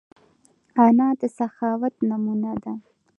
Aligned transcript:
انا 0.85 1.07
د 1.19 1.21
سخاوت 1.37 1.95
نمونه 2.09 2.51
ده 2.63 2.73